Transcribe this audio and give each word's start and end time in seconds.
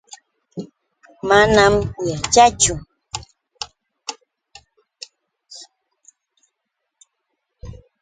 Manam 1.27 1.75
yaćhaachu. 2.09 2.73